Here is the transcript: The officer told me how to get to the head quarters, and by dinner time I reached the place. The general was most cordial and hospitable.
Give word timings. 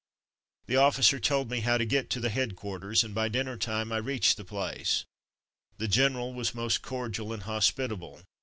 The 0.65 0.77
officer 0.77 1.19
told 1.19 1.51
me 1.51 1.59
how 1.59 1.77
to 1.77 1.85
get 1.85 2.09
to 2.09 2.19
the 2.19 2.31
head 2.31 2.55
quarters, 2.55 3.03
and 3.03 3.13
by 3.13 3.29
dinner 3.29 3.55
time 3.55 3.91
I 3.91 3.97
reached 3.97 4.35
the 4.35 4.43
place. 4.43 5.05
The 5.77 5.87
general 5.87 6.33
was 6.33 6.55
most 6.55 6.81
cordial 6.81 7.31
and 7.31 7.43
hospitable. 7.43 8.23